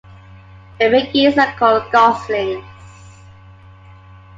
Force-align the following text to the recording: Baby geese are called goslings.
Baby 0.79 1.11
geese 1.11 1.37
are 1.37 1.55
called 1.59 1.91
goslings. 1.91 2.65